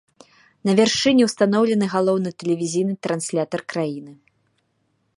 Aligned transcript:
На 0.69 0.73
вяршыні 0.79 1.27
ўстаноўлены 1.27 1.85
галоўны 1.95 2.29
тэлевізійны 2.41 2.93
транслятар 3.09 3.61
краіны. 3.75 4.13